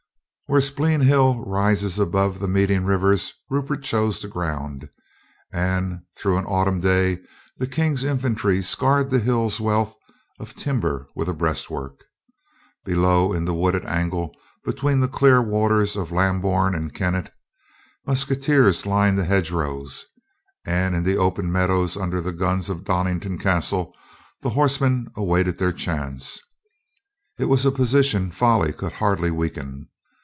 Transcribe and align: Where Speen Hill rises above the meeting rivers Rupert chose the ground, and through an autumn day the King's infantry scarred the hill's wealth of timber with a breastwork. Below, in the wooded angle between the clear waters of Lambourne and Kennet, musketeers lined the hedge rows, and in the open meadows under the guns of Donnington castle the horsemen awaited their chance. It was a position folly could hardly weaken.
Where 0.47 0.59
Speen 0.59 0.99
Hill 0.99 1.45
rises 1.45 1.97
above 1.97 2.39
the 2.39 2.47
meeting 2.49 2.83
rivers 2.83 3.33
Rupert 3.49 3.83
chose 3.83 4.19
the 4.21 4.27
ground, 4.27 4.89
and 5.53 6.01
through 6.17 6.37
an 6.37 6.43
autumn 6.43 6.81
day 6.81 7.21
the 7.55 7.67
King's 7.67 8.03
infantry 8.03 8.61
scarred 8.61 9.09
the 9.11 9.19
hill's 9.19 9.61
wealth 9.61 9.95
of 10.41 10.53
timber 10.53 11.07
with 11.15 11.29
a 11.29 11.33
breastwork. 11.33 12.03
Below, 12.83 13.31
in 13.31 13.45
the 13.45 13.53
wooded 13.53 13.85
angle 13.85 14.35
between 14.65 14.99
the 14.99 15.07
clear 15.07 15.41
waters 15.41 15.95
of 15.95 16.11
Lambourne 16.11 16.75
and 16.75 16.93
Kennet, 16.93 17.31
musketeers 18.05 18.85
lined 18.85 19.17
the 19.17 19.23
hedge 19.23 19.51
rows, 19.51 20.05
and 20.65 20.93
in 20.95 21.03
the 21.03 21.15
open 21.15 21.49
meadows 21.49 21.95
under 21.95 22.19
the 22.19 22.33
guns 22.33 22.67
of 22.67 22.83
Donnington 22.83 23.37
castle 23.37 23.95
the 24.41 24.49
horsemen 24.49 25.07
awaited 25.15 25.59
their 25.59 25.71
chance. 25.71 26.41
It 27.39 27.45
was 27.45 27.65
a 27.65 27.71
position 27.71 28.31
folly 28.31 28.73
could 28.73 28.91
hardly 28.91 29.31
weaken. 29.31 29.87